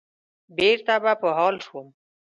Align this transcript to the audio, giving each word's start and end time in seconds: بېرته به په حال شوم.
بېرته 0.57 0.93
به 1.03 1.13
په 1.21 1.29
حال 1.37 1.55
شوم. 1.65 1.87